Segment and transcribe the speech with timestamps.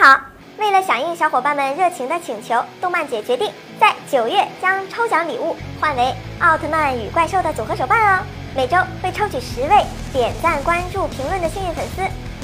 [0.00, 0.16] 好
[0.58, 3.50] 为了响应小伙伴们热情的请求，动漫姐决定
[3.80, 8.22] 在九月将抽奖礼物换为奥特曼与怪兽的组合手办哦。
[8.54, 12.02] 每周会抽取十位点赞、关注、评论的幸运粉丝，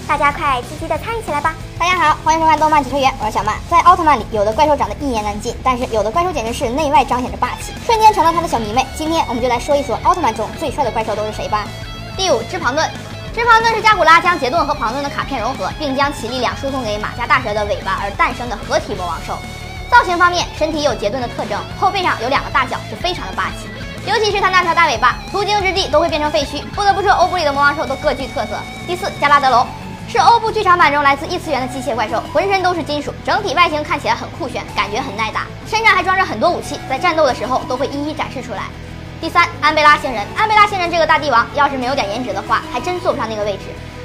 [0.09, 1.55] 大家快积极的参与起来吧！
[1.79, 3.55] 大家好，欢迎收看动漫解说员，我是小曼。
[3.71, 8.85] 在奥特曼里，有的怪兽长得一言难尽，但是有的怪兽简直是内外彰显着霸气，瞬间成了他的小迷妹。
[8.97, 11.69] 今天我们就来说一说奥特曼中最帅的怪兽都是谁吧。
[12.17, 13.14] 第五，芝庞顿。
[13.35, 19.37] 芝庞顿是加古拉将杰顿和庞顿的卡片融合，并将其力量输送给马加大蛇的尾巴而诞生的合体魔王兽。
[19.91, 23.69] 造型方面，身体有杰顿的特征，后背上有两个大角，是非常的霸气。
[24.07, 26.63] 尤其是他那条大尾巴，途经之地都会变成废墟。
[26.77, 28.57] 不得不说，欧布里的魔王兽都各具特色。
[28.87, 29.67] 第四，加拉德龙
[30.09, 38.63] 是欧布剧场版中来自异次元的机械怪兽，浑身都是金属，整体外形看起来很酷炫，感觉很耐打，身上还装着很多武器，在战斗的时候都会一一展示出来。
[39.25, 43.63] 第三，安贝拉星人，安贝拉星人这个大帝王，要是没有点颜值的话，还真坐不上那个位置。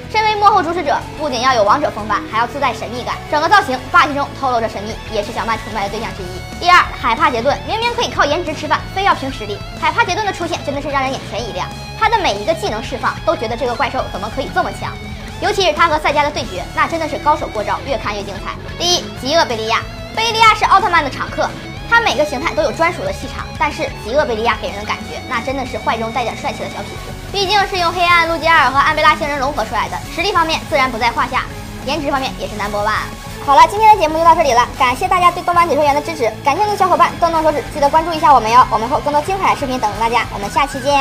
[0.09, 6.61] 身为幕后主使者，不仅要有王者风范，还要自带神秘感，整个造型霸气中透露着神秘，也是小曼崇拜的对象之一。
[6.61, 9.58] 第二，海帕杰顿，明明可以靠颜值吃饭，非要凭实力。
[9.81, 11.67] 海帕杰顿的出现真的是让人眼前一亮，
[11.99, 14.93] 他的每一个技能释放，都觉得这个怪兽怎么可以这么强，
[15.41, 18.53] 尤其是他和赛迦的对决，那真的是高手过招，越看越精彩。
[18.81, 19.81] 第一，极恶贝利亚，
[20.15, 21.49] 贝利亚是奥特曼的常客。
[21.89, 27.09] 他每个形态都有专属的气场，但是极恶贝利亚给人的感觉，那真的是坏中带点帅气的小痞子。
[27.31, 31.45] 毕竟是用黑暗路基艾尔和安贝拉星人融合出来的，实力方面自然不在话下，
[31.85, 33.09] 颜值方面也是 number one。
[33.43, 40.93] 好了，今天的节目就到这里了，感谢大家对动漫解说员的支持，感兴趣的小伙伴动动手指，记得关注一下我们哟，我们会有更多精彩视频等着大家，我们下期见。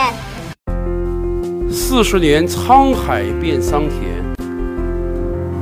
[1.70, 4.00] 四十年沧海变桑田，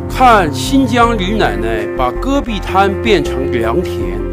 [0.09, 4.26] 看新疆李奶奶把戈壁滩变成良田。